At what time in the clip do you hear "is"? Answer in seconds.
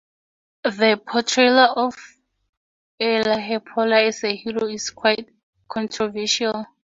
4.65-4.89